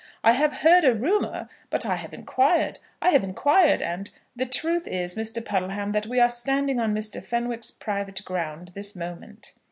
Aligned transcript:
I 0.23 0.31
have 0.31 0.61
heard 0.61 0.83
a 0.83 0.95
rumour; 0.95 1.47
but 1.69 1.85
I 1.85 1.95
have 1.97 2.11
inquired. 2.11 2.79
I 3.03 3.09
have 3.11 3.23
inquired, 3.23 3.83
and" 3.83 4.09
"The 4.35 4.47
truth 4.47 4.87
is, 4.87 5.13
Mr. 5.13 5.45
Puddleham, 5.45 5.91
that 5.91 6.07
we 6.07 6.19
are 6.19 6.27
standing 6.27 6.79
on 6.79 6.95
Mr. 6.95 7.23
Fenwick's 7.23 7.69
private 7.69 8.25
ground 8.25 8.69
this 8.69 8.95
moment." 8.95 9.53